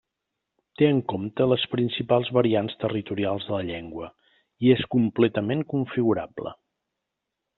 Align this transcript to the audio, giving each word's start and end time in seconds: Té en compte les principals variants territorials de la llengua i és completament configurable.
Té 0.81 0.87
en 0.93 1.01
compte 1.11 1.45
les 1.49 1.65
principals 1.73 2.31
variants 2.37 2.79
territorials 2.85 3.45
de 3.49 3.55
la 3.57 3.61
llengua 3.69 4.09
i 4.69 4.73
és 4.77 4.83
completament 4.97 5.65
configurable. 5.75 6.57